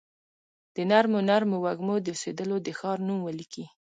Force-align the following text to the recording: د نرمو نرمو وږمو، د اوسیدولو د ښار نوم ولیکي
د 0.75 0.77
نرمو 0.91 1.19
نرمو 1.29 1.57
وږمو، 1.65 1.95
د 2.01 2.07
اوسیدولو 2.13 2.57
د 2.61 2.67
ښار 2.79 2.97
نوم 3.07 3.19
ولیکي 3.23 3.65